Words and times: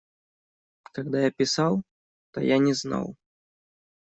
Когда 0.93 1.19
я 1.21 1.29
писал, 1.29 1.83
то 2.31 2.41
я 2.41 2.57
не 2.57 2.73
знал. 2.73 3.15